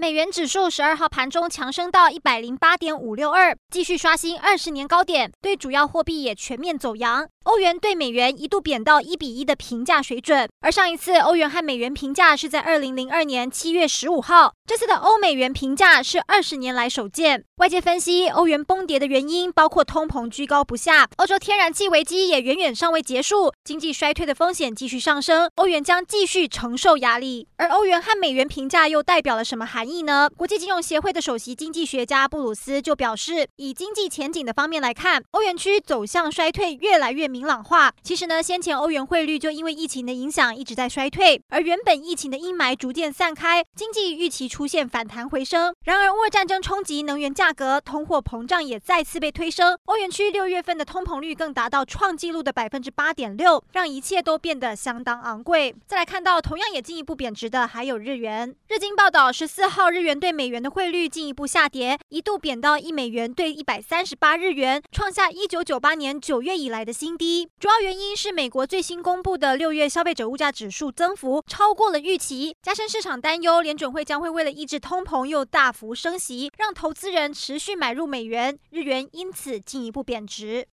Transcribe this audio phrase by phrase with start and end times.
[0.00, 7.26] 美元指数十二号盘中强升到一百零八点五六二，继续刷新二十年高点，对主要货币也全面走扬。
[7.42, 14.52] 欧元对美元一度贬到一比一的平价水准，而上一次欧元和美元平价是在二零零二年七月十五号。
[14.66, 17.42] 这次的欧美元平价是二十年来首见。
[17.56, 27.48] 外界分析，欧元崩跌的原因包括通膨居高不下，欧洲天然气危机也远远尚未结束，经济衰退的风险继续上升，欧元将继续承受压力。
[27.56, 30.30] 而欧元和美元平价又代表了什么含义意呢？
[30.36, 37.92] 国际金融协会的首席经济学家布鲁斯就表示，以经济前景的方面来看，欧元区走向衰退越来越明朗化。
[38.02, 45.74] 其实呢，先前欧元汇率就因为疫情的影响一直在衰退，而原本疫情的阴霾逐渐散开，经济预期出现反弹回升。
[45.84, 47.52] 然而，俄乌战争冲击能源价。
[47.58, 55.74] 格通货膨胀也再次被推升，欧元区六月份的通膨率更达到创纪录的百分之八点六，让一切都变得相当昂贵。
[55.86, 58.54] 再来看到同样也进一步贬值的还有日元。
[58.68, 67.48] 日经报道，十四号号日元对美元的汇率进一步下跌，一度贬到一美元兑一百三十八日元，创下一九九八年九月以来的新低。
[67.60, 77.32] 主要原因是美国最新公布的六月消费者物价指数增幅超过了预期，加深市场担忧，联准会将会为了抑制通膨又大幅升息，让投资人。
[77.32, 80.66] 持续买入美元，日元因此进一步贬值。